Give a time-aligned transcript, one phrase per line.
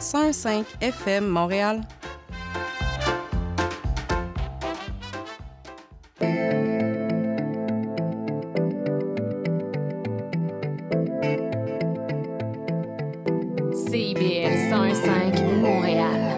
[0.00, 1.82] 105 FM Montréal.
[13.74, 16.30] CIBL 105 Montréal.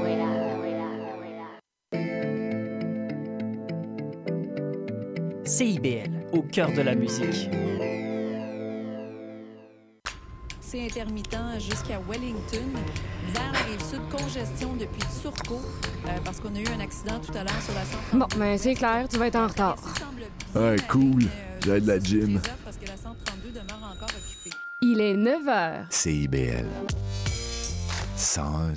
[5.44, 7.48] CIBL, au cœur de la musique.
[10.80, 12.73] Intermittent jusqu'à Wellington.
[13.34, 15.60] Vers la rive sud, congestion depuis Turcot,
[16.06, 18.19] euh, parce qu'on a eu un accident tout à l'heure sur la 132.
[18.19, 19.77] Bon, ben c'est clair, tu vas être en retard.
[20.55, 21.24] Ouais, cool.
[21.65, 22.41] J'ai de la gym.
[22.65, 24.56] Parce que la 132 demeure encore occupée.
[24.80, 25.87] Il est 9 h.
[25.91, 26.66] CIBL.
[28.16, 28.74] 101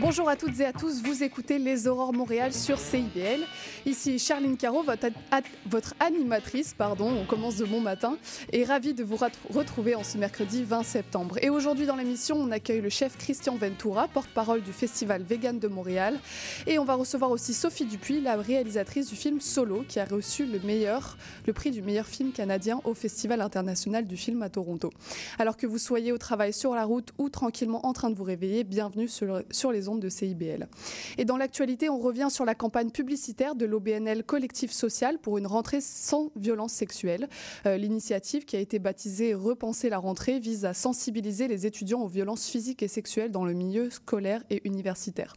[0.00, 3.40] Bonjour à toutes et à tous, vous écoutez Les Aurores Montréal sur CIBL.
[3.86, 8.18] Ici Charline Caro, votre, at- votre animatrice, pardon, on commence de bon matin,
[8.52, 9.18] et ravie de vous
[9.50, 11.36] retrouver en ce mercredi 20 septembre.
[11.42, 15.68] Et aujourd'hui dans l'émission, on accueille le chef Christian Ventura, porte-parole du Festival Vegan de
[15.68, 16.18] Montréal,
[16.66, 20.44] et on va recevoir aussi Sophie Dupuis, la réalisatrice du film Solo, qui a reçu
[20.44, 24.90] le, meilleur, le prix du meilleur film canadien au Festival international du film à Toronto.
[25.38, 28.24] Alors que vous soyez au travail sur la route ou tranquillement en train de vous
[28.24, 30.68] réveiller, bienvenue sur, sur les ondes de CIBL.
[31.16, 35.46] Et dans l'actualité, on revient sur la campagne publicitaire de l'OBNL Collectif Social pour une
[35.46, 37.28] rentrée sans violence sexuelle.
[37.66, 42.08] Euh, L'initiative qui a été baptisée Repenser la rentrée vise à sensibiliser les étudiants aux
[42.08, 45.34] violences physiques et sexuelles dans le milieu scolaire et universitaire.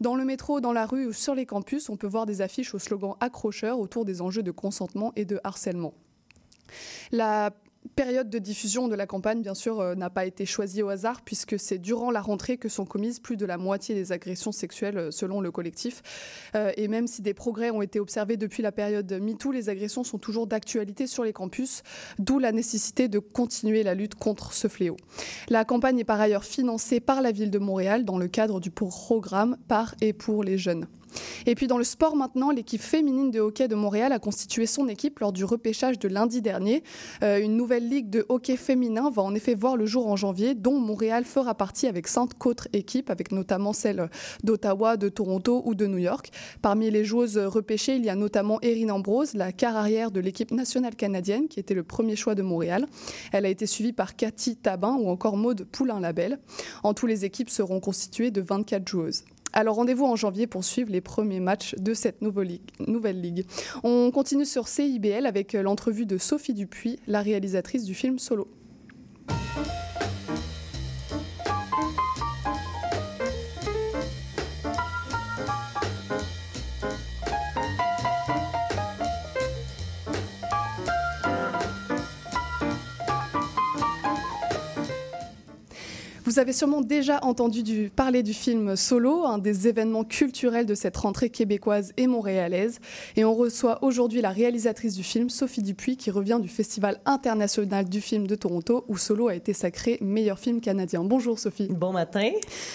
[0.00, 2.74] Dans le métro, dans la rue ou sur les campus, on peut voir des affiches
[2.74, 5.94] au slogan accrocheur autour des enjeux de consentement et de harcèlement.
[7.88, 11.22] Période de diffusion de la campagne, bien sûr, euh, n'a pas été choisie au hasard,
[11.22, 14.98] puisque c'est durant la rentrée que sont commises plus de la moitié des agressions sexuelles,
[14.98, 16.02] euh, selon le collectif.
[16.54, 20.04] Euh, et même si des progrès ont été observés depuis la période MeToo, les agressions
[20.04, 21.82] sont toujours d'actualité sur les campus,
[22.18, 24.96] d'où la nécessité de continuer la lutte contre ce fléau.
[25.48, 28.70] La campagne est par ailleurs financée par la ville de Montréal dans le cadre du
[28.70, 30.86] programme Par et pour les jeunes.
[31.46, 34.88] Et puis dans le sport maintenant, l'équipe féminine de hockey de Montréal a constitué son
[34.88, 36.82] équipe lors du repêchage de lundi dernier.
[37.22, 40.54] Euh, une nouvelle ligue de hockey féminin va en effet voir le jour en janvier,
[40.54, 44.08] dont Montréal fera partie avec cinq autres équipes, avec notamment celles
[44.44, 46.30] d'Ottawa, de Toronto ou de New York.
[46.62, 50.50] Parmi les joueuses repêchées, il y a notamment Erin Ambrose, la quart arrière de l'équipe
[50.50, 52.86] nationale canadienne, qui était le premier choix de Montréal.
[53.32, 56.38] Elle a été suivie par Cathy Tabin ou encore Maude Poulain-Labelle.
[56.82, 59.24] En tout, les équipes seront constituées de 24 joueuses.
[59.56, 63.46] Alors rendez-vous en janvier pour suivre les premiers matchs de cette nouvelle ligue.
[63.84, 68.48] On continue sur CIBL avec euh, l'entrevue de Sophie Dupuis, la réalisatrice du film Solo.
[86.36, 90.74] Vous avez sûrement déjà entendu du- parler du film Solo, un des événements culturels de
[90.74, 92.78] cette rentrée québécoise et montréalaise.
[93.16, 97.88] Et on reçoit aujourd'hui la réalisatrice du film, Sophie Dupuis, qui revient du Festival international
[97.88, 101.02] du film de Toronto, où Solo a été sacré meilleur film canadien.
[101.04, 101.68] Bonjour Sophie.
[101.70, 102.28] Bon matin.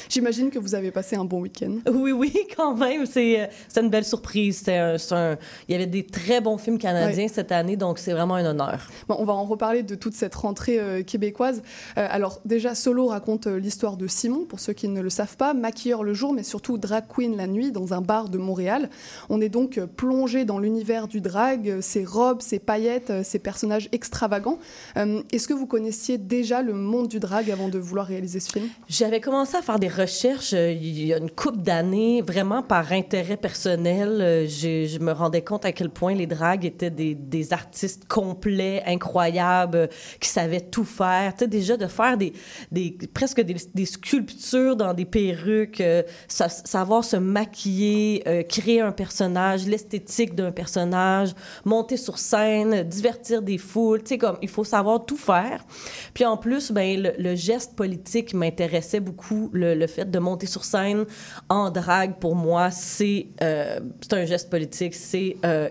[0.09, 1.75] J'imagine que vous avez passé un bon week-end.
[1.93, 3.05] Oui, oui, quand même.
[3.05, 4.63] C'est euh, c'est une belle surprise.
[4.69, 8.33] Un- un- Il y avait des très bons films canadiens cette année, donc c'est vraiment
[8.33, 8.89] un honneur.
[9.07, 11.61] Bon, on va en reparler de toute cette rentrée euh, québécoise.
[11.99, 15.53] Euh, alors déjà, Solo raconte l'histoire de Simon, pour ceux qui ne le savent pas,
[15.53, 18.89] maquilleur le jour, mais surtout drag queen la nuit, dans un bar de Montréal.
[19.29, 23.23] On est donc euh, plongé dans l'univers du drag, euh, ses robes, ses paillettes, euh,
[23.23, 24.59] ses personnages extravagants.
[24.97, 28.51] Euh, Est-ce que vous connaissiez déjà le monde du drag avant de vouloir réaliser ce
[28.51, 28.67] film?
[28.87, 32.91] J'avais commencé à faire des recherches euh, il y a une couple d'années, vraiment par
[32.91, 34.19] intérêt personnel.
[34.21, 38.83] Euh, Je me rendais compte à quel point les dragues étaient des, des artistes complets,
[38.85, 39.87] incroyables, euh,
[40.19, 41.33] qui savaient tout faire.
[41.33, 42.33] Tu sais, déjà de faire des,
[42.71, 48.81] des presque des, des sculptures dans des perruques, euh, sa- savoir se maquiller, euh, créer
[48.81, 51.33] un personnage, l'esthétique d'un personnage,
[51.65, 54.01] monter sur scène, divertir des foules.
[54.03, 55.65] Tu sais, comme il faut savoir tout faire.
[56.13, 59.49] Puis en plus, ben le, le geste politique m'intéressait beaucoup.
[59.53, 61.05] Le, le fait de monter sur scène
[61.49, 63.79] en drague, pour moi, c'est euh,
[64.11, 65.69] un geste politique, c'est euh,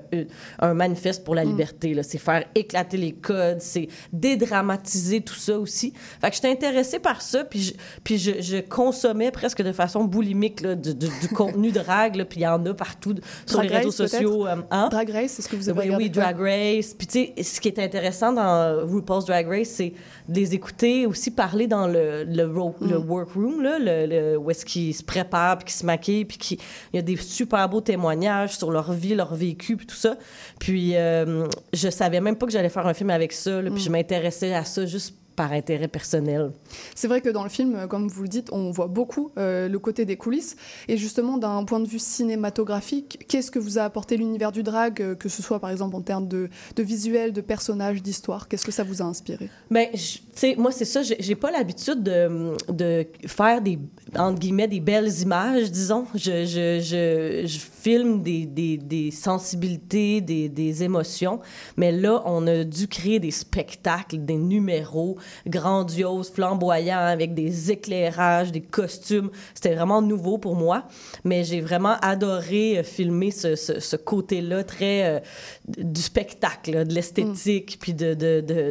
[0.59, 1.95] un manifeste pour la liberté.
[1.95, 2.03] là.
[2.03, 5.93] C'est faire éclater les codes, c'est dédramatiser tout ça aussi.
[6.21, 7.45] Fait que j'étais intéressée par ça.
[7.51, 7.73] Puis je,
[8.05, 12.17] puis je, je consommais presque de façon boulimique là, du, du, du contenu de drague,
[12.17, 13.15] là, puis il y en a partout
[13.47, 14.47] sur Drag les réseaux Race, sociaux.
[14.47, 14.89] euh, hein?
[14.91, 16.95] Drag Race, c'est ce que vous avez Oui, oui, Drag Race.
[16.95, 19.93] Puis, tu sais, ce qui est intéressant dans RuPaul's Drag Race, c'est
[20.29, 23.11] de les écouter aussi parler dans le, le, ro- le Mm.
[23.11, 26.59] workroom, là, le, le- où est-ce qu'ils se préparent, puis qu'ils se maquillent, puis qu'il
[26.93, 30.17] il y a des super beaux témoignages sur leur vie, leur vécu, puis tout ça.
[30.59, 33.81] Puis, euh, je savais même pas que j'allais faire un film avec ça, là, puis
[33.81, 33.85] Mm.
[33.85, 36.53] je m'intéressais à ça juste par intérêt personnel.
[36.95, 39.79] C'est vrai que dans le film, comme vous le dites, on voit beaucoup euh, le
[39.79, 40.55] côté des coulisses.
[40.87, 45.01] Et justement, d'un point de vue cinématographique, qu'est-ce que vous a apporté l'univers du drag,
[45.01, 48.49] euh, que ce soit par exemple en termes de, de visuel, de personnages, d'histoire?
[48.49, 49.49] Qu'est-ce que ça vous a inspiré?
[49.71, 53.79] Je- tu sais, moi, c'est ça, j'ai j'ai pas l'habitude de, de faire des,
[54.17, 56.05] entre guillemets, des belles images, disons.
[56.15, 61.41] Je, je, je, je filme des, sensibilités, des, émotions,
[61.77, 65.17] mais là, on a dû créer des spectacles, des numéros
[65.47, 69.31] grandioses, flamboyants, avec des éclairages, des costumes.
[69.55, 70.85] C'était vraiment nouveau pour moi,
[71.25, 75.21] mais j'ai vraiment adoré euh, filmer ce, côté-là très euh,
[75.69, 78.17] du spectacle, de l'esthétique, puis de,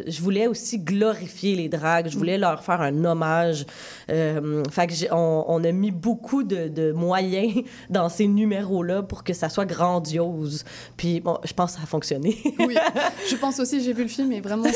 [0.06, 3.66] Je voulais aussi glorifier les dragues, je voulais leur faire un hommage.
[4.10, 9.48] Euh, fait que on, a mis beaucoup de moyens dans ces numéros-là pour que ça
[9.48, 10.64] soit grandiose.
[10.96, 12.36] Puis bon, je pense que ça a fonctionné.
[12.60, 12.76] Oui,
[13.28, 14.68] je pense aussi, j'ai vu le film et vraiment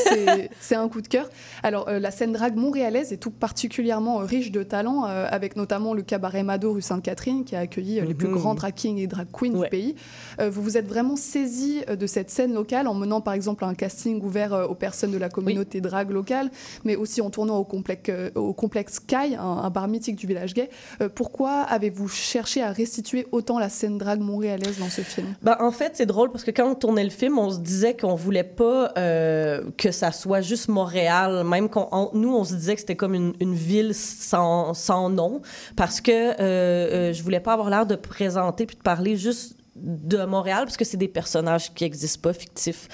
[0.60, 1.28] c'est un coup de cœur.
[1.62, 5.56] Alors euh, la scène drague montréalaise est tout particulièrement euh, riche de talent, euh, avec
[5.56, 8.34] notamment le cabaret Mado rue Sainte-Catherine qui a accueilli les plus Mhm.
[8.34, 9.64] grands drag kings et drag queens Ouais.
[9.64, 9.94] du pays.
[10.40, 14.20] Vous vous êtes vraiment saisi de cette scène locale en menant par exemple un casting
[14.22, 16.50] ouvert aux personnes de la communauté drague locale,
[16.84, 20.54] mais aussi en tournant au complexe, au complexe Sky, un, un bar mythique du village
[20.54, 20.70] gay.
[21.14, 25.34] Pourquoi avez-vous cherché à restituer autant la scène drague montréalaise dans ce film?
[25.42, 27.96] Ben, en fait, c'est drôle parce que quand on tournait le film, on se disait
[27.96, 31.44] qu'on voulait pas euh, que ça soit juste Montréal.
[31.44, 35.08] Même qu'on, on- nous, on se disait que c'était comme une, une ville sans, sans
[35.10, 35.40] nom
[35.76, 39.56] parce que euh, euh, je voulais pas avoir l'air de présenter puis de parler juste
[39.76, 42.88] de Montréal parce que c'est des personnages qui existent pas fictifs.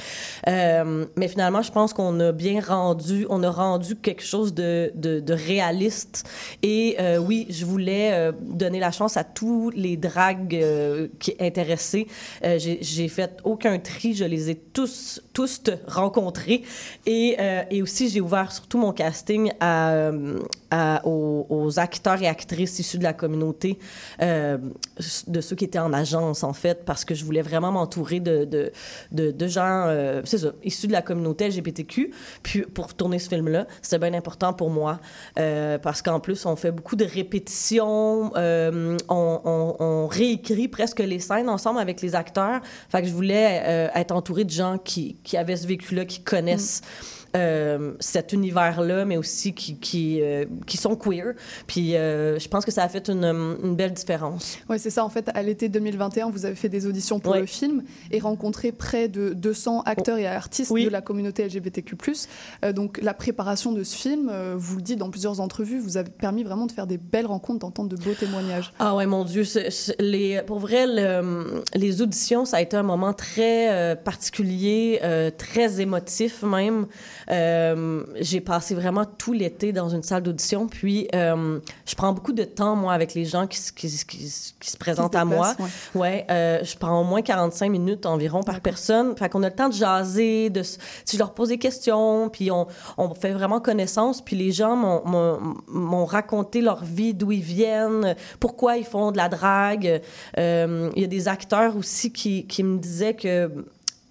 [0.49, 4.91] Euh, mais finalement je pense qu'on a bien rendu on a rendu quelque chose de,
[4.94, 6.29] de, réaliste.
[6.62, 10.65] Et euh, oui je voulais euh, donner la chance à tous les dragues
[11.19, 12.06] qui intéressés.
[12.43, 16.62] J'ai fait aucun tri je les ai tous tous rencontrés.
[17.06, 17.37] Et,
[17.71, 20.11] et aussi j'ai ouvert surtout mon casting à,
[21.05, 23.79] aux, aux acteurs et actrices issus de la communauté
[24.21, 28.44] de ceux qui étaient en agence en fait parce que je voulais vraiment m'entourer de,
[28.44, 32.12] de, de, gens euh, c'est ça issus de la communauté LGBTQ
[32.43, 35.00] puis pour tourner ce film là c'était bien important pour moi
[35.38, 41.49] euh, parce qu'en plus on fait beaucoup de répétitions euh, on, réécrit presque les scènes
[41.49, 42.61] ensemble avec les acteurs.
[42.88, 46.22] Fait que je voulais être entourée de gens qui, qui avaient ce vécu là qui
[46.22, 46.82] connaissent
[47.37, 51.35] euh, cet univers-là, mais aussi qui, qui, euh, qui sont queer.
[51.67, 54.59] Puis euh, je pense que ça a fait une, une belle différence.
[54.69, 55.05] Oui, c'est ça.
[55.05, 57.41] En fait, à l'été 2021, vous avez fait des auditions pour Ouais.
[57.41, 60.85] le film et rencontré près de 200 acteurs et artistes Oui.
[60.85, 61.97] de la communauté LGBTQ+.
[62.75, 66.43] Donc, la préparation de ce film, vous le dites dans plusieurs entrevues, vous avez permis
[66.43, 68.73] vraiment de faire des belles rencontres, d'entendre de beaux témoignages.
[68.79, 69.44] Ah ouais, mon Dieu.
[69.99, 75.00] les, pour vrai, le- les auditions, ça a été un moment très particulier,
[75.38, 76.87] très émotif même.
[77.31, 80.67] Euh, j'ai passé vraiment tout l'été dans une salle d'audition.
[80.67, 84.05] Puis, euh, je prends beaucoup de temps, moi, avec les gens qui, se- qui, se-
[84.05, 85.50] qui se- qui se présentent à moi.
[85.50, 89.17] déplacent, Ouais, euh, je prends au moins 45 minutes environ par personne.
[89.17, 90.79] Fait qu'on a le temps de jaser, de, si
[91.12, 92.67] je leur pose des questions, puis on,
[92.99, 94.21] on fait vraiment connaissance.
[94.23, 99.29] Puis les gens m'ont- raconté leur vie, d'où ils viennent, pourquoi ils font de la
[99.29, 100.00] drague.
[100.38, 103.50] Euh, Il y a des acteurs aussi qui, qui me disaient que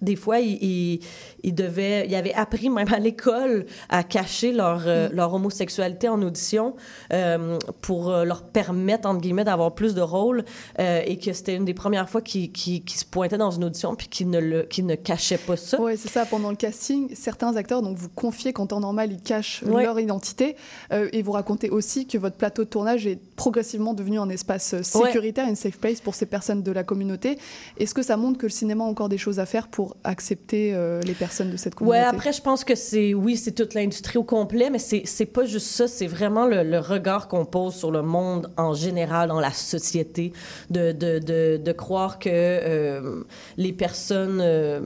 [0.00, 1.00] des fois, ils, ils,
[1.42, 6.20] ils devaient, ils avaient appris même à l'école à cacher leur, euh, leur homosexualité en
[6.22, 6.74] audition
[7.12, 10.44] euh, pour euh, leur permettre, entre guillemets, d'avoir plus de rôles
[10.78, 13.94] euh, et que c'était une des premières fois qu'ils qu'ils se pointaient dans une audition
[13.94, 15.80] puis qu'ils ne, le, qu'ils ne cachaient pas ça.
[15.80, 16.26] Oui, c'est ça.
[16.26, 19.84] Pendant le casting, certains acteurs, donc vous confiez qu'en temps normal, ils cachent Ouais.
[19.84, 20.56] leur identité.
[20.90, 24.78] et vous racontez aussi que votre plateau de tournage est progressivement devenu un espace euh,
[24.98, 25.06] Ouais.
[25.06, 27.38] sécuritaire, une safe place pour ces personnes de la communauté.
[27.78, 30.72] Est-ce que ça montre que le cinéma a encore des choses à faire pour accepter
[31.04, 34.18] les personnes de cette Ouais, communauté après, je pense que c'est, oui, c'est toute l'industrie
[34.18, 37.74] au complet, mais c'est, c'est pas juste ça, c'est vraiment le, le regard qu'on pose
[37.74, 40.32] sur le monde en général, dans la société,
[40.70, 43.22] de, de, de, de croire que euh,
[43.56, 44.80] les personnes euh,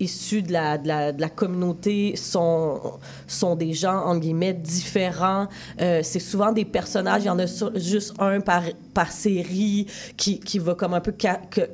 [0.00, 2.80] issues de la, de, la, de la communauté sont,
[3.26, 5.48] sont des gens, entre guillemets, différents.
[5.80, 8.62] Euh, c'est souvent des personnages, il y en a sur- juste un par,
[8.98, 9.86] par série,
[10.16, 11.14] qui, qui va comme un peu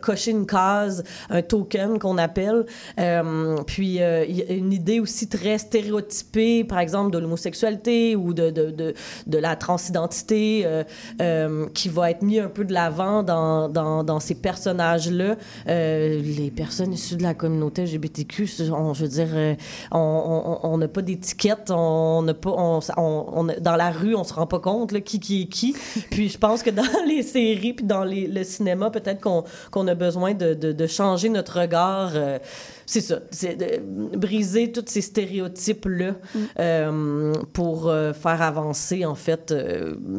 [0.03, 2.67] cocher une case, un token qu'on appelle.
[3.01, 8.71] Euh, puis euh, une idée aussi très stéréotypée, par exemple, de l'homosexualité ou de, de,
[8.71, 8.93] de,
[9.27, 10.85] de la transidentité, euh,
[11.23, 15.37] euh, qui va être mis un peu de l'avant dans, dans, dans ces personnages-là.
[15.69, 19.57] Euh, les personnes issues de la communauté LGBTQ, on, je veux dire,
[19.93, 24.59] on- n'a pas d'étiquette, on n'a on, on- dans la rue, on se rend pas
[24.59, 25.75] compte là, qui qui est qui.
[26.11, 29.87] Puis je pense que dans les séries puis dans les, le cinéma, peut-être qu'on qu'on
[29.89, 32.13] a besoin de, de, de changer notre regard.
[32.15, 32.39] euh,
[32.87, 36.15] c'est ça, c'est de briser tous ces stéréotypes-là
[36.59, 39.55] euh, pour euh, faire avancer, en fait,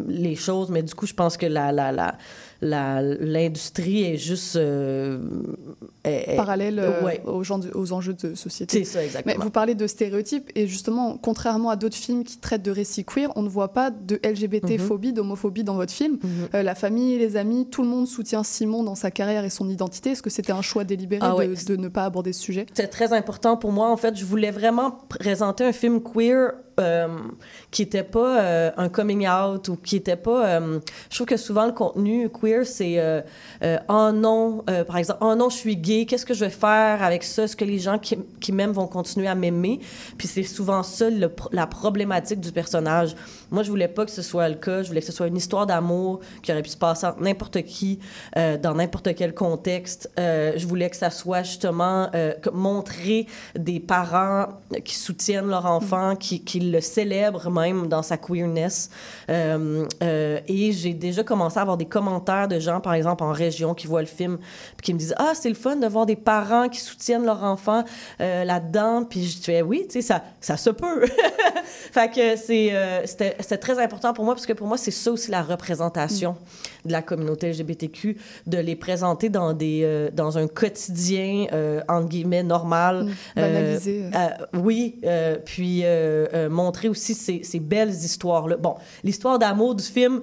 [0.08, 0.70] les choses.
[0.70, 1.92] Mais du coup, je pense que la, la-
[2.66, 4.56] l'industrie est juste...
[4.56, 5.20] euh,
[6.04, 7.22] est- Parallèle euh, ouais.
[7.26, 8.84] aux, gens du- aux enjeux de société.
[8.84, 9.44] C'est ça, Mais exactement.
[9.44, 13.32] vous parlez de stéréotypes et justement, contrairement à d'autres films qui traitent de récits queer,
[13.36, 16.18] on ne voit pas de LGBT-phobie, d'homophobie dans votre film.
[16.22, 16.30] Mhm.
[16.56, 19.70] Euh, la famille, les amis, tout le monde soutient Simon dans sa carrière et son
[19.70, 20.12] identité.
[20.12, 21.48] Est-ce que c'était un choix délibéré Ah de, ouais.
[21.68, 22.66] de ne pas aborder ce sujet?
[22.74, 23.90] C'était très important pour moi.
[23.92, 27.08] En fait, je voulais vraiment présenter un film queer euh,
[27.72, 30.46] qui n'était pas euh, un coming out ou qui n'était pas.
[30.46, 30.80] euh,
[31.10, 33.22] je trouve que souvent le contenu queer, c'est euh,
[33.64, 37.02] euh, oh non, par exemple, oh non, je suis gay, qu'est-ce que je vais faire
[37.04, 37.44] avec ça?
[37.44, 39.80] Est-ce que les gens qui, qui m'aiment vont continuer à m'aimer?
[40.18, 41.06] Puis c'est souvent ça
[41.52, 43.16] la problématique du personnage.
[43.56, 44.84] Moi, je voulais pas que ce soit le cas.
[44.84, 47.62] Je voulais que ce soit une histoire d'amour qui aurait pu se passer entre n'importe
[47.62, 48.00] qui,
[48.36, 50.12] euh, dans n'importe quel contexte.
[50.20, 54.48] Euh, je voulais que ça soit justement euh, montrer des parents
[54.84, 58.90] qui soutiennent leur enfant, qui, qui le célèbrent même dans sa queerness.
[59.30, 63.74] Euh, et j'ai déjà commencé à avoir des commentaires de gens, par exemple, en région
[63.74, 64.38] qui voient le film,
[64.76, 67.42] puis qui me disent Ah, c'est le fun de voir des parents qui soutiennent leur
[67.46, 67.86] enfant
[68.20, 69.06] là-dedans.
[69.10, 71.06] Puis je fais Oui, tu sais, ça, ça se peut.
[71.94, 72.74] fait que c'est,
[73.06, 76.36] c'était, c'était très important pour moi, parce que pour moi, c'est ça aussi la représentation
[76.84, 82.10] de la communauté LGBTQ, de les présenter dans, des, euh, dans un quotidien, euh, entre
[82.10, 83.06] guillemets, normal.
[83.06, 83.12] Mm.
[83.36, 84.10] Banalisé, euh.
[84.16, 85.00] Euh, oui,
[85.46, 85.84] puis
[86.50, 88.58] montrer aussi ces, ces belles histoires-là.
[88.58, 90.22] Bon, l'histoire d'amour du film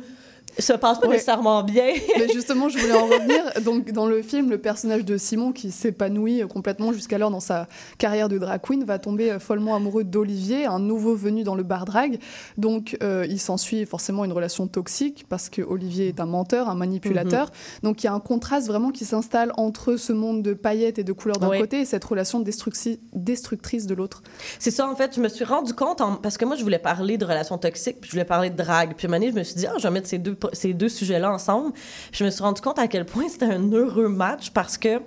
[0.59, 1.15] se passe pas Ouais.
[1.15, 1.93] nécessairement bien.
[2.19, 3.43] Mais justement, je voulais en revenir.
[3.65, 7.67] Donc, dans le film, le personnage de Simon, qui s'épanouit complètement jusqu'alors dans sa
[7.99, 11.63] carrière de drag queen, va tomber euh, follement amoureux d'Olivier, un nouveau venu dans le
[11.63, 12.19] bar drag.
[12.59, 16.75] Donc, euh, il s'ensuit forcément une relation toxique parce que Olivier est un menteur, un
[16.75, 17.51] manipulateur.
[17.83, 21.05] Donc, il y a un contraste vraiment qui s'installe entre ce monde de paillettes et
[21.05, 24.23] de couleurs d'un côté et cette relation destructrice de l'autre.
[24.59, 26.79] C'est ça, en fait, je me suis rendu compte, en- parce que moi, je voulais
[26.79, 28.95] parler de relations toxiques, puis je voulais parler de drague.
[28.97, 30.35] Puis à un moment donné, je me suis dit, ah, je vais mettre ces deux,
[30.53, 31.73] ces deux sujets-là ensemble.
[32.13, 35.01] Je me suis rendu compte à quel point c'était un heureux match, parce que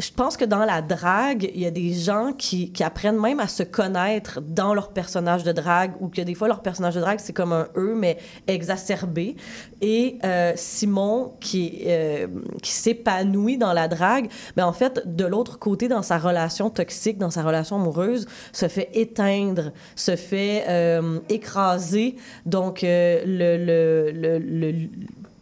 [0.00, 3.38] je pense que dans la drague, il y a des gens qui, qui apprennent même
[3.38, 7.00] à se connaître dans leur personnage de drague, ou que des fois, leur personnage de
[7.00, 8.16] drague, c'est comme un eux, mais
[8.46, 9.36] exacerbé.
[9.82, 12.26] Et euh, Simon, qui, euh,
[12.62, 17.18] qui s'épanouit dans la drague, mais en fait, de l'autre côté, dans sa relation toxique,
[17.18, 22.16] dans sa relation amoureuse, se fait éteindre, se fait euh, écraser.
[22.46, 24.88] Donc, euh, le, le, le, le-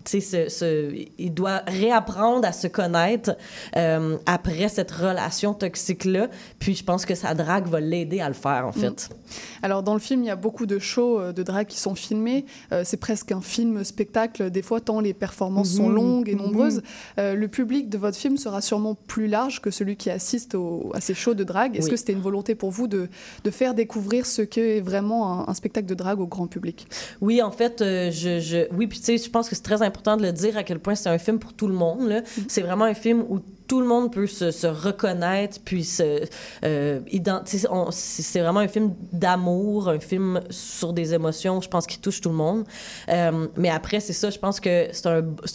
[0.04, 3.36] ce- ce- il doit réapprendre à se connaître
[3.76, 6.28] euh, après cette relation toxique-là.
[6.58, 9.10] Puis je pense que sa drague va l'aider à le faire, en fait.
[9.62, 11.94] Alors dans le film, il y a beaucoup de shows euh, de drag qui sont
[11.94, 12.46] filmés.
[12.72, 15.94] Euh, c'est presque un film-spectacle, des fois tant les performances sont Mhm.
[15.94, 16.42] longues et Mhm.
[16.42, 16.82] nombreuses.
[17.18, 20.90] Euh, le public de votre film sera sûrement plus large que celui qui assiste au-
[20.94, 21.76] à ces shows de drag.
[21.76, 21.90] Est-ce Oui.
[21.90, 23.08] que c'était une volonté pour vous de,
[23.44, 26.86] de faire découvrir ce qu'est vraiment un, un spectacle de drag au grand public?
[27.20, 29.97] Oui, en fait, je, je- oui, puis tu sais, je pense que c'est très important
[30.02, 32.22] de le dire à quel point c'est un film pour tout le monde.
[32.48, 36.24] C'est vraiment un film où tout le monde peut se, se reconnaître, puis se,
[36.64, 37.00] euh,
[37.90, 42.30] c'est vraiment un film d'amour, un film sur des émotions, je pense, qui touche tout
[42.30, 42.64] le monde.
[43.10, 45.06] Euh, mais après, c'est ça, je pense que c'est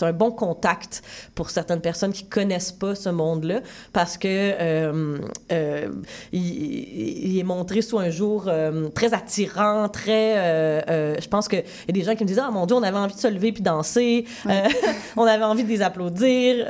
[0.03, 1.01] un, bon contact
[1.33, 3.61] pour certaines personnes qui connaissent pas ce monde-là,
[3.93, 5.17] parce que euh,
[5.51, 5.89] euh,
[6.31, 8.47] il, il est montré sous un jour
[8.93, 10.85] très attirant, très...
[11.19, 12.97] je pense qu'il y a des gens qui me disent «Ah, mon Dieu, on avait
[12.97, 14.25] envie de se lever puis danser.
[15.15, 16.65] On avait envie de les applaudir.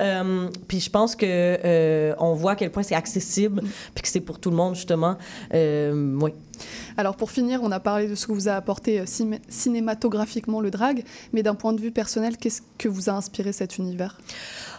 [0.67, 3.62] Puis je pense que euh, on voit à quel point c'est accessible
[3.94, 5.18] puis que c'est pour tout le monde, justement.
[5.54, 6.32] Euh, oui.
[6.98, 9.06] Alors pour finir, on a parlé de ce que vous a apporté euh,
[9.50, 13.78] cinématographiquement le drag, mais d'un point de vue personnel, qu'est-ce que vous a inspiré cet
[13.78, 14.20] univers?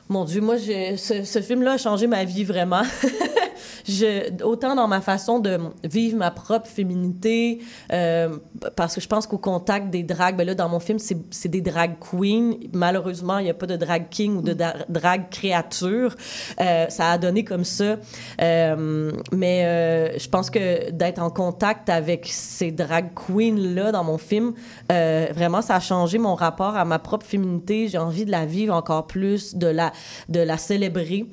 [0.09, 2.83] Mon Dieu, moi, ce film-là a changé ma vie vraiment.
[3.87, 7.61] je, autant dans ma façon de vivre ma propre féminité,
[7.92, 8.37] euh,
[8.76, 11.61] parce que je pense qu'au contact des drags, ben là, dans mon film, c'est des
[11.61, 12.54] drag queens.
[12.73, 14.56] Malheureusement, il n'y a pas de drag king ou de
[14.88, 16.14] drag créature.
[16.61, 17.97] Euh, ça a donné comme ça.
[18.40, 24.54] Euh, mais je pense que d'être en contact avec ces drag queens-là dans mon film,
[24.88, 27.88] vraiment, ça a changé mon rapport à ma propre féminité.
[27.88, 29.92] J'ai envie de la vivre encore plus, de la,
[30.28, 31.26] de la célébrer.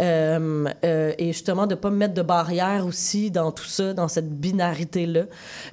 [0.00, 5.22] Et justement de pas me mettre de barrière aussi dans tout ça, dans cette binarité-là,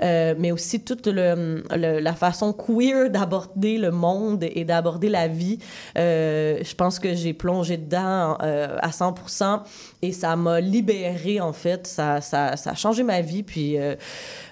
[0.01, 5.59] euh, mais aussi toute le, la façon queer d'aborder le monde et d'aborder la vie.
[5.95, 9.61] je pense que j'ai plongé dedans à 100%
[10.01, 13.77] et ça m'a libérée en fait, ça, ça, ça, a changé ma vie, puis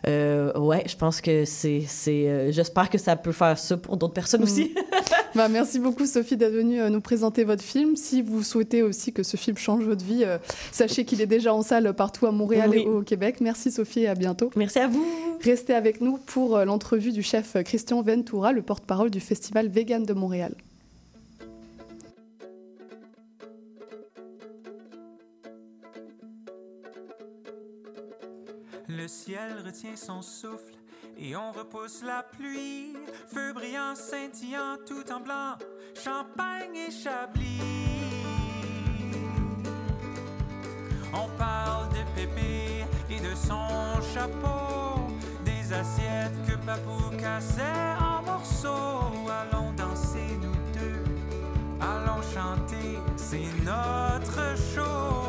[0.06, 4.42] ouais, je pense que c'est, c'est j'espère que ça peut faire ça pour d'autres personnes
[4.42, 4.46] mm.
[4.46, 4.76] aussi.
[5.36, 7.96] bah, merci beaucoup Sophie d'être venue nous présenter votre film.
[7.96, 10.38] Si vous souhaitez aussi que ce film change votre vie, euh,
[10.72, 13.38] sachez qu'il est déjà en salle partout à Montréal et au Québec.
[13.42, 14.52] Merci Sophie et à bientôt.
[14.56, 15.06] Merci à vous.
[15.42, 20.06] Restez avec nous pour euh, l'entrevue du chef Christian Ventura, le porte-parole du festival Vegan
[20.06, 20.56] de Montréal.
[28.88, 30.76] Le ciel retient son souffle
[31.18, 32.96] et on repousse la pluie.
[33.28, 35.56] Feu brillant, scintillant, tout en blanc,
[35.96, 37.62] champagne et chablis.
[41.14, 45.08] On parle de Pépé et de son chapeau,
[45.46, 47.62] des assiettes que Papou cassait
[48.00, 49.30] en morceaux.
[49.30, 51.04] Allons danser nous deux,
[51.80, 55.23] allons chanter, c'est notre show.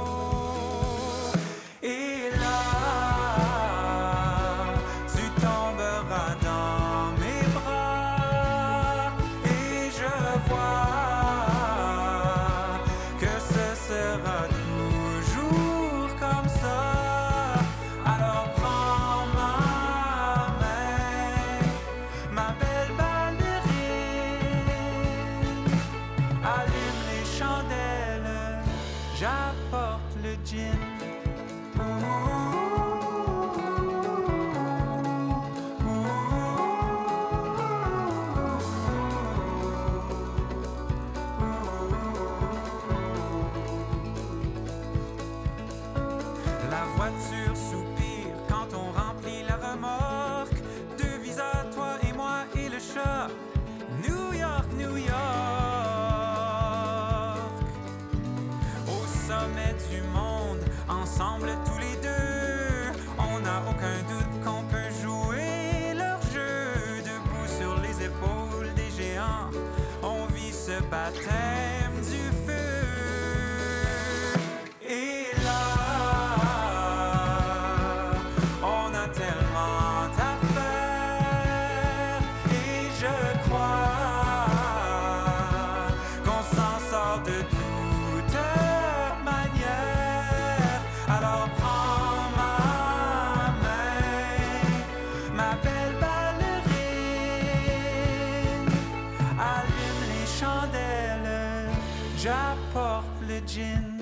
[102.74, 103.93] porte le jean.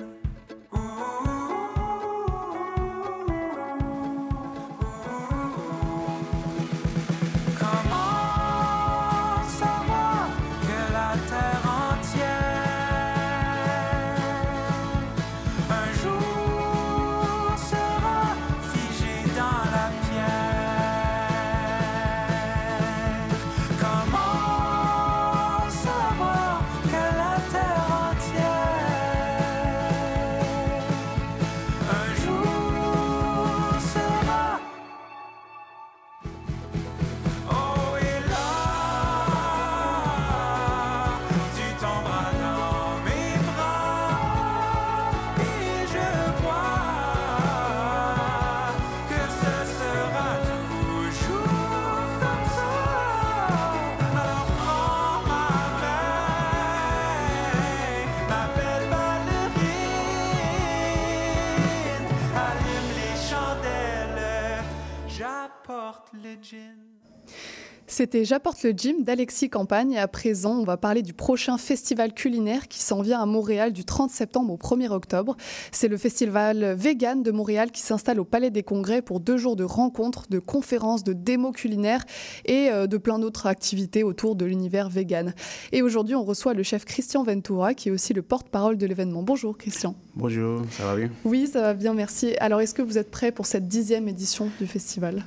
[67.93, 69.93] C'était J'apporte le gym d'Alexis Campagne.
[69.93, 73.75] Et à présent, on va parler du prochain festival culinaire qui s'en vient à Montréal
[73.75, 75.37] du 30 septembre au 1er octobre.
[75.73, 79.57] C'est le festival vegan de Montréal qui s'installe au Palais des Congrès pour deux jours
[79.57, 82.03] de rencontres, de conférences, de démos culinaires
[82.47, 85.35] et euh, de plein d'autres activités autour de l'univers vegan.
[85.73, 89.23] Et aujourd'hui, on reçoit le chef Christian Ventura qui est aussi le porte-parole de l'événement.
[89.23, 89.95] Bonjour Christian.
[90.15, 91.11] Bonjour, ça va bien?
[91.27, 92.37] Oui, ça va bien, merci.
[92.41, 95.27] Alors, est-ce que vous êtes prêt pour cette dixième édition du festival?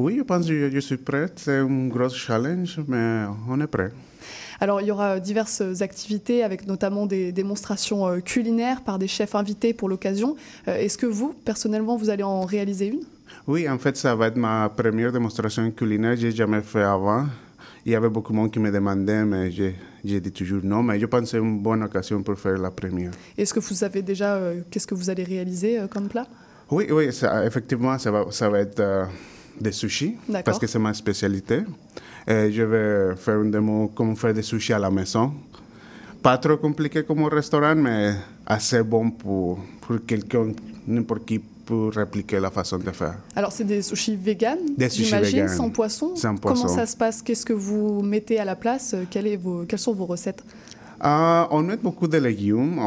[0.00, 1.32] Oui, je pense que je, je suis prête.
[1.36, 3.90] C'est un gros challenge, mais on est prêt.
[4.60, 9.34] Alors, il y aura diverses activités avec notamment des démonstrations euh, culinaires par des chefs
[9.34, 10.36] invités pour l'occasion.
[10.68, 13.00] Euh, Est-ce que vous, personnellement, vous allez en réaliser une?
[13.48, 16.16] Oui, en fait, ça va être ma première démonstration culinaire.
[16.16, 17.26] J'ai jamais fait avant.
[17.84, 20.82] Il y avait beaucoup de monde qui me demandait, mais j'ai j'ai dit toujours non.
[20.82, 23.10] Mais je pense que c'est une bonne occasion pour faire la première.
[23.36, 26.26] Est-ce que vous savez déjà euh, qu'est-ce que vous allez réaliser euh, comme plat?
[26.70, 29.04] Oui, oui, ça- effectivement, ça va, ça va être euh,
[29.60, 31.62] des sushis, parce que c'est ma spécialité.
[32.26, 35.32] Et je vais faire une démo comment faire des sushis à la maison.
[36.22, 38.14] Pas trop compliqué comme au restaurant, mais
[38.46, 40.48] assez bon pour, pour quelqu'un,
[40.86, 43.14] n'importe qui, pour répliquer la façon de faire.
[43.36, 45.48] Alors, c'est des sushis vegan, Des sushis vegan.
[45.48, 46.16] sans poisson.
[46.16, 46.68] Sans Comment poisson.
[46.68, 47.22] ça se passe?
[47.22, 48.94] Qu'est-ce que vous mettez à la place?
[49.10, 50.42] Quelles, est vos- quelles sont vos recettes?
[51.00, 52.80] Ah, on met beaucoup de légumes.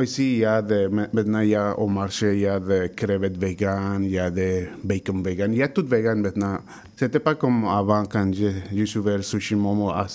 [0.00, 2.60] Ici, il y a de, ma- maintenant, il y a au marché, il y a
[2.60, 6.58] des crevettes vegan, il y a des bacon vegan, il y a tout vegan maintenant.
[6.96, 8.52] C'était pas comme avant quand j'ai
[8.98, 10.06] ouvert Sushi Momo, à-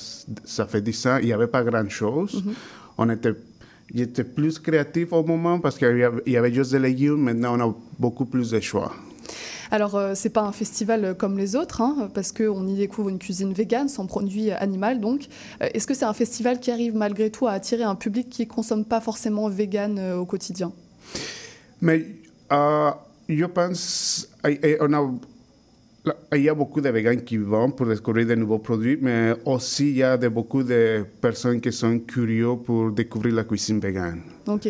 [0.45, 2.41] ça fait 10 ans, il n'y avait pas grand-chose.
[2.97, 3.33] On était,
[3.93, 7.69] j'étais plus créatif au moment parce qu'il y y avait juste des légumes, maintenant on
[7.69, 8.93] a beaucoup plus de choix.
[9.71, 13.10] Alors, euh, c'est pas un festival euh, comme les autres, hein, parce qu'on y découvre
[13.10, 14.99] une cuisine végane, sans produit animal.
[14.99, 15.27] Donc,
[15.62, 18.47] Euh, est-ce que c'est un festival qui arrive malgré tout à attirer un public qui
[18.47, 20.71] consomme pas forcément vegan euh, au quotidien?
[21.81, 22.05] Mais
[22.51, 22.91] euh,
[23.29, 25.12] je pense on a,
[26.33, 29.89] il y a beaucoup de végans qui vont pour découvrir de nouveaux produits, mais aussi
[29.89, 34.21] il y a de, beaucoup de personnes qui sont curieux pour découvrir la cuisine végane.
[34.47, 34.69] Ok.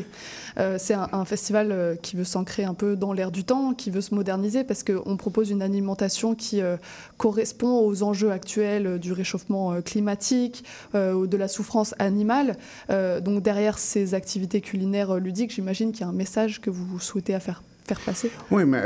[0.57, 3.73] Euh, c'est un, un festival euh, qui veut s'ancrer un peu dans l'air du temps,
[3.73, 6.75] qui veut se moderniser parce qu'on propose une alimentation qui euh,
[7.17, 12.57] correspond aux enjeux actuels euh, du réchauffement euh, climatique, euh, de la souffrance animale.
[12.89, 17.33] Donc derrière ces activités culinaires ludiques, j'imagine qu'il y a un message que vous souhaitez
[17.33, 18.31] à faire, faire passer.
[18.49, 18.81] Oui, mais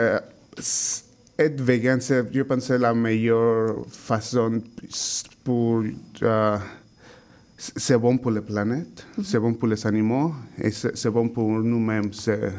[1.38, 4.62] être vegan, c'est- je pense la meilleure façon
[5.43, 5.84] pour...
[6.24, 6.58] euh,
[7.58, 12.12] c'est bon pour la planète, c'est bon pour les animaux et c'est bon pour nous-mêmes.
[12.13, 12.52] C'est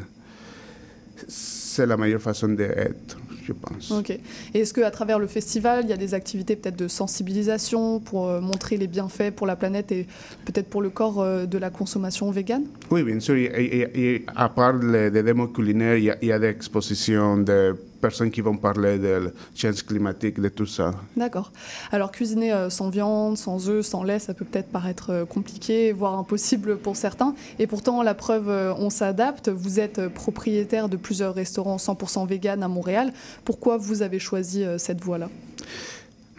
[1.27, 3.91] c'est la meilleure façon d'être, je pense.
[3.91, 4.09] Ok.
[4.11, 8.27] Et est-ce qu'à travers le festival, il y a des activités peut-être de sensibilisation pour
[8.27, 10.07] euh, montrer les bienfaits pour la planète et
[10.45, 12.65] peut-être pour le corps euh, de la consommation végane?
[12.89, 13.35] Oui, bien sûr.
[13.35, 16.47] Et, et- et à part les, démos culinaires, il y a, il y a des
[16.47, 20.91] expositions de personnes qui vont parler de la change climatique, de tout ça.
[21.15, 21.51] D'accord.
[21.91, 25.91] Alors cuisiner euh, sans viande, sans œufs, sans lait, ça peut peut-être paraître euh, compliqué,
[25.91, 27.35] voire impossible pour certains.
[27.59, 29.49] Et pourtant, la preuve, euh, on s'adapte.
[29.49, 33.13] Vous êtes propriétaire de plusieurs restaurants 100% vegan à Montréal.
[33.43, 35.29] Pourquoi vous avez choisi cette voie-là?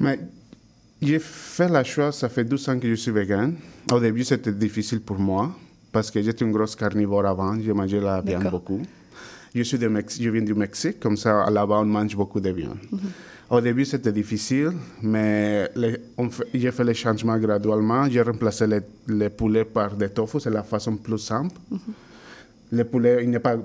[0.01, 0.19] Mais
[1.03, 3.55] j'ai fait la choix, ça fait 12 ans que je suis vegan.
[3.93, 5.55] Au début, c'était difficile pour moi
[5.93, 8.81] parce que j'étais une grosse carnivore avant, j'ai mangé la viande beaucoup.
[9.55, 12.51] Je, suis de Mex- je viens du Mexique, comme ça, là-bas, on mange beaucoup de
[12.51, 12.79] viande.
[13.51, 15.71] Au début, c'était difficile, mais
[16.53, 18.07] j'ai fait les changements graduellement.
[18.11, 21.57] J'ai remplacé les, les poulets par des tofu, c'est la façon plus simple.
[22.71, 23.57] Le poulet, il a pas,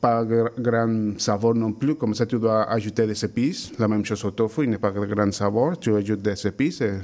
[0.00, 3.70] pas gr- grand saveur non plus, comme ça, tu dois ajouter des épices.
[3.78, 6.80] La même chose au tofu, il a pas grand saveur, tu ajoutes des épices.
[6.80, 6.94] Et...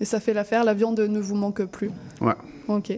[0.00, 1.90] Et ça fait l'affaire, la viande ne vous manque plus.
[2.20, 2.32] Ouais.
[2.68, 2.92] Ok.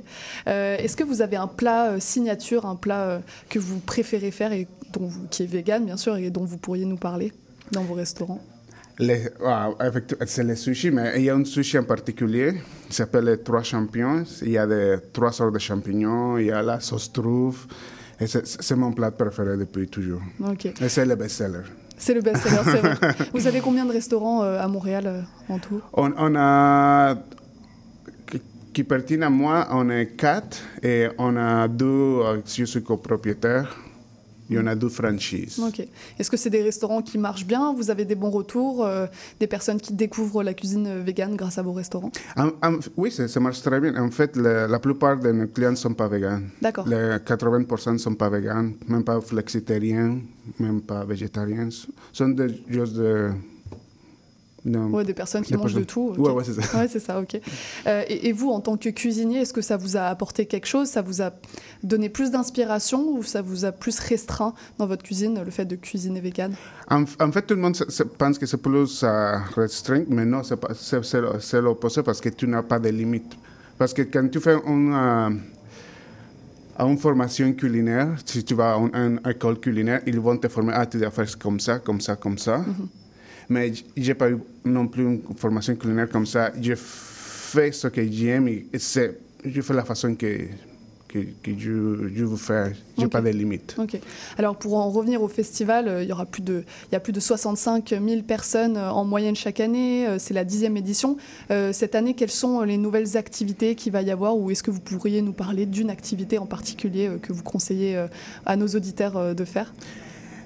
[0.46, 4.30] Euh, Est-ce que vous avez un plat euh, signature, un plat euh, que vous préférez
[4.30, 7.32] faire et dont vous- qui est vegan, bien sûr, et dont vous pourriez nous parler
[7.72, 8.40] dans vos restaurants?
[8.98, 9.70] Les, ah,
[10.26, 12.52] c'est le sushi, mais il y a un sushi en particulier,
[12.88, 14.22] qui s'appelle les trois champignons.
[14.42, 17.66] Il y a des, trois sortes de champignons, il y a la sauce truffe.
[18.20, 20.20] Et c'est- mon plat préféré depuis toujours.
[20.46, 20.66] Ok.
[20.66, 21.62] Et c'est le best-seller.
[22.04, 22.94] C'est le best-seller.
[23.32, 25.20] Vous avez combien de restaurants euh, à Montréal euh,
[25.54, 25.80] en tout?
[25.94, 27.14] On, on a,
[28.28, 28.42] qui-
[28.74, 33.76] qui pertinent à moi, on est quatre et on a deux, euh, je suis copropriétaire,
[34.54, 35.58] et on a deux franchises.
[35.58, 35.86] Ok.
[36.18, 37.72] Est-ce que c'est des restaurants qui marchent bien?
[37.74, 39.06] Vous avez des bons retours euh,
[39.40, 42.12] Des personnes qui découvrent la cuisine euh, végane grâce à vos restaurants?
[42.36, 43.94] En- en- oui, ça, ça marche très bien.
[43.96, 46.50] En fait, le- la plupart de nos clients ne sont pas véganes.
[46.60, 46.86] D'accord.
[46.88, 50.18] Les 80% ne sont pas véganes, même pas flexitariens,
[50.58, 51.68] même pas végétariens.
[51.70, 53.30] Ce sont des, juste de.
[54.64, 56.14] Ouais, des personnes qui Des mangent de tout.
[56.16, 56.18] ok.
[56.18, 56.78] Ouais, ouais, c'est ça.
[56.78, 57.40] Ouais, c'est ça, ok.
[57.86, 60.66] Euh, et, et vous, en tant que cuisinier, est-ce que ça vous a apporté quelque
[60.66, 60.88] chose?
[60.88, 61.32] Ça vous a
[61.82, 65.74] donné plus d'inspiration ou ça vous a plus restreint dans votre cuisine, le fait de
[65.74, 66.54] cuisiner vegan?
[66.88, 70.24] En, en fait, tout le monde se- se pense que c'est plus euh, restreint, mais
[70.24, 73.36] non, c'est l'opposé parce que tu n'as pas de limites.
[73.78, 75.30] Parce que quand tu fais une, euh,
[76.86, 80.72] une formation culinaire, si tu vas à une, une école culinaire, ils vont te former,
[80.76, 82.64] ah, tu dois faire comme ça, comme ça, comme ça.
[83.52, 86.52] Mais j'ai pas eu non plus une formation culinaire comme ça.
[86.60, 90.46] Je fais ce que j'aime et c'est, je fais la façon que,
[91.08, 92.72] que, que je, je veux faire.
[92.96, 93.10] J'ai Ok.
[93.12, 93.74] pas de limites.
[93.78, 93.98] Ok.
[94.38, 97.00] Alors pour en revenir au festival, euh, il y aura plus de, il y a
[97.00, 100.06] plus de 65 000 personnes euh, en moyenne chaque année.
[100.06, 101.18] euh, C'est la dixième édition.
[101.72, 104.80] Cette année, quelles sont les nouvelles activités qu'il va y avoir ou est-ce que vous
[104.80, 108.06] pourriez nous parler d'une activité en particulier que vous conseillez
[108.46, 109.74] à nos auditeurs de faire?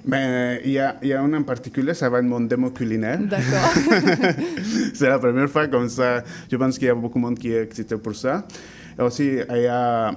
[0.06, 3.18] Mais il y a, y a une en particulier, ça va être mon démo culinaire.
[3.20, 3.72] D'accord.
[4.94, 6.22] c'est la première fois comme ça.
[6.50, 8.46] Je pense qu'il y a beaucoup de monde qui est excité pour ça.
[8.98, 10.16] Et aussi, il y a,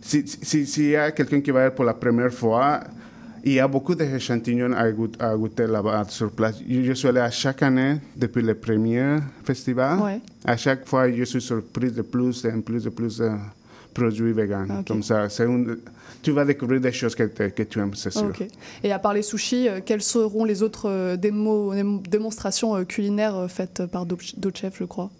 [0.00, 2.80] si, si, s'il y a quelqu'un qui va être pour la première fois,
[3.44, 6.56] il y a beaucoup d'échantillons à, goût- à goûter là-bas sur place.
[6.66, 9.98] Je, je suis allé à chaque année depuis le premier festival.
[10.00, 10.20] Ouais.
[10.46, 13.30] À chaque fois, je suis surpris de plus et plus de plus de
[13.92, 14.68] produits véganes.
[14.70, 14.88] Ah, Ok.
[14.88, 15.76] Comme ça, c'est une-
[16.24, 17.24] tu vas découvrir des choses que,
[17.62, 18.28] tu aimes, c'est sûr.
[18.30, 18.46] Ok.
[18.82, 22.84] Et à part les sushis, euh, quelles seront les autres euh, démo- démo- démonstrations euh,
[22.84, 25.10] culinaires euh, faites par d'autres chefs, je crois?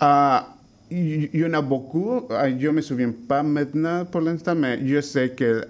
[0.00, 0.54] Ah,
[0.90, 2.22] il y, y en a beaucoup.
[2.30, 5.64] Ah, je ne me souviens pas maintenant pour l'instant, mais je sais qu'une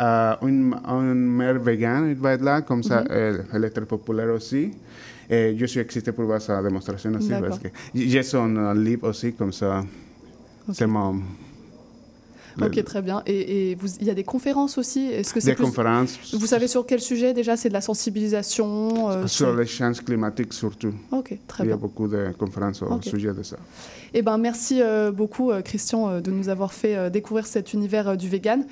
[0.92, 4.72] une mère végane il va être là, comme ça, elle, elle est très populaire aussi.
[5.30, 9.08] Et je suis excité pour voir sa démonstration aussi, parce que j'ai son euh, livre
[9.08, 9.84] aussi, comme ça.
[10.72, 11.20] C'est mon.
[12.66, 13.22] Ok, très bien.
[13.26, 16.46] Et, et vous- il y a des conférences aussi Est-ce que Des plus- conférences Vous
[16.46, 20.92] savez sur quel sujet déjà C'est de la sensibilisation euh, sur les changements climatiques surtout.
[21.12, 21.80] Ok, très Il y a bien.
[21.80, 23.56] beaucoup de conférences au sujet de ça.
[24.14, 28.28] Eh ben, merci euh, beaucoup, euh, Christian, de nous avoir fait découvrir cet univers du
[28.28, 28.64] vegan.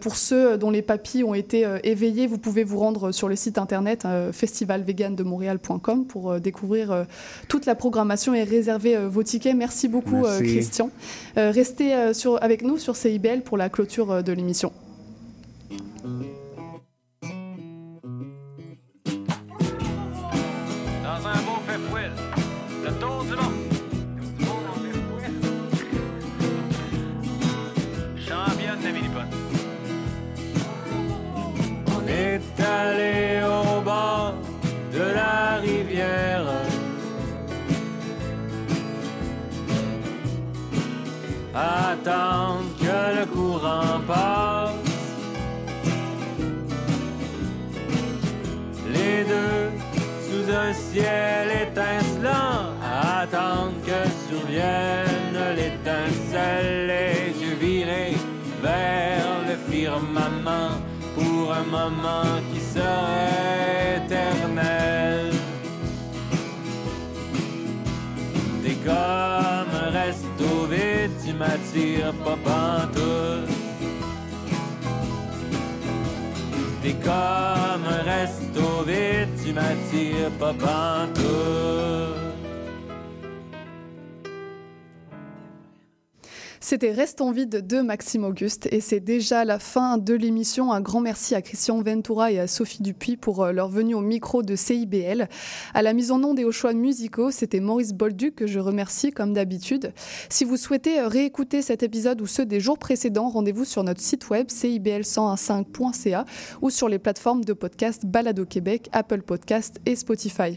[0.00, 3.58] Pour ceux dont les papilles ont été éveillés, vous pouvez vous rendre sur le site
[3.58, 7.06] internet festivalvegandemontréal.com pour découvrir
[7.48, 9.56] toute la programmation et réserver vos tickets.
[9.56, 10.42] Merci beaucoup, Merci.
[10.44, 10.90] Christian.
[11.36, 14.72] Restez sur, avec nous sur CIBL pour la clôture euh, de l'émission.
[21.02, 22.10] Dans un beau fouille,
[22.84, 23.69] le tour du monde.
[61.14, 65.30] Pour un moment qui serait éternel.
[68.62, 69.90] T'es comme un
[71.24, 73.50] tu m'attires pas pantoute.
[76.82, 78.02] T'es comme un
[79.42, 80.54] tu m'attires pas.
[86.70, 90.72] C'était Restons vide de Maxime Auguste et c'est déjà la fin de l'émission.
[90.72, 94.00] Un grand merci à Christian Ventura et à Sophie Dupuis pour euh, leur venue au
[94.02, 95.28] micro de CIBL.
[95.74, 99.10] À la mise en onde et aux choix musicaux, c'était Maurice Bolduc que je remercie
[99.10, 99.92] comme d'habitude.
[100.28, 104.00] Si vous souhaitez euh, réécouter cet épisode ou ceux des jours précédents, rendez-vous sur notre
[104.00, 106.24] site web cibl1015.ca
[106.62, 110.56] ou sur les plateformes de podcast Balado Québec, Apple Podcast et Spotify.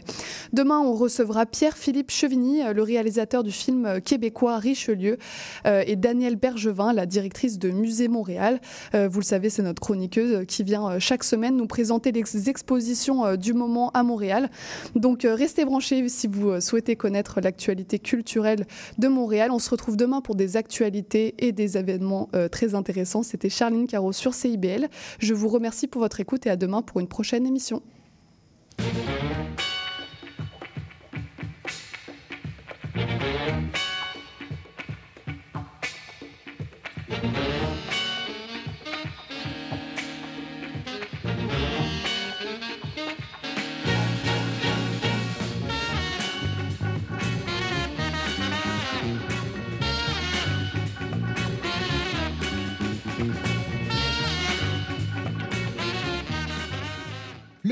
[0.52, 5.18] Demain, on recevra Pierre-Philippe Chevigny, euh, le réalisateur du film québécois Richelieu,
[5.64, 8.60] et Danielle Bergevin, la directrice de Musée Montréal.
[8.94, 12.50] Euh, vous le savez, c'est notre chroniqueuse qui vient euh, chaque semaine nous présenter les
[12.50, 14.50] expositions euh, du moment à Montréal.
[14.96, 18.66] Donc restez branchés si vous souhaitez connaître l'actualité culturelle
[18.98, 19.50] de Montréal.
[19.50, 23.22] On se retrouve demain pour des actualités et des événements très intéressants.
[23.22, 24.88] C'était Charline Caro sur CIBL.
[25.20, 27.80] Je vous remercie pour votre écoute et à demain pour une prochaine émission.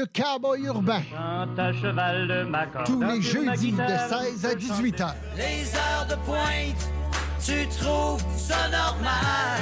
[0.03, 1.03] Le cowboy urbain.
[1.17, 5.15] à cheval de ma Tous les jeudis de 16 à 18 heures.
[5.37, 6.91] Les heures de pointe,
[7.39, 9.61] tu trouves ça normal?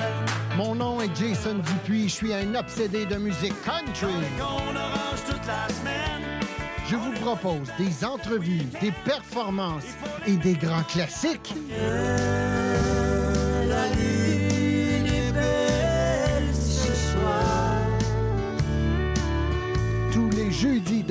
[0.56, 4.14] Mon nom est Jason Dupuis, je suis un obsédé de musique country.
[4.38, 6.40] On orange toute la semaine.
[6.88, 9.94] Je vous propose des entrevues, des performances
[10.26, 11.54] et des grands classiques.
[11.68, 12.59] La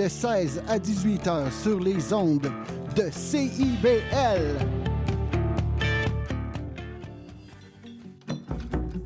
[0.10, 2.52] de 16 à 18 heures sur les ondes
[2.96, 4.58] de CIBL.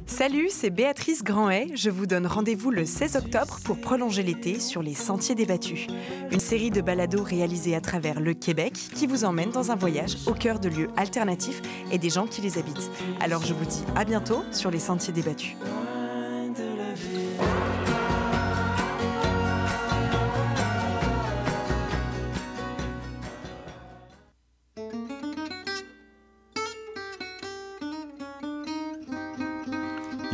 [0.06, 1.68] Salut, c'est Béatrice Grandet.
[1.76, 5.88] Je vous donne rendez-vous le 16 octobre pour prolonger l'été sur les Sentiers débattus.
[6.32, 10.16] Une série de balados réalisés à travers le Québec qui vous emmène dans un voyage
[10.26, 11.62] au cœur de lieux alternatifs
[11.92, 12.92] et des gens qui les habitent.
[13.20, 15.58] Alors je vous dis à bientôt sur les Sentiers débattus.